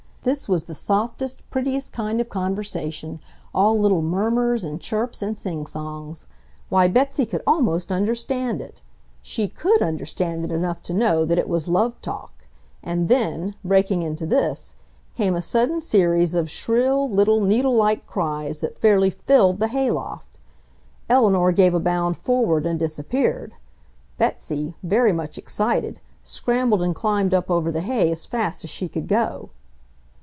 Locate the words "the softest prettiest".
0.65-1.93